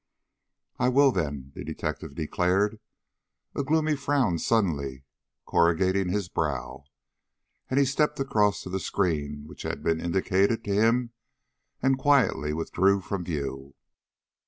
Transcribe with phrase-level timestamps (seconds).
[0.79, 2.79] "I will, then," the detective declared,
[3.55, 5.03] a gloomy frown suddenly
[5.45, 6.85] corrugating his brow;
[7.69, 11.11] and he stepped across to the screen which had been indicated to him,
[11.83, 13.75] and quietly withdrew from view.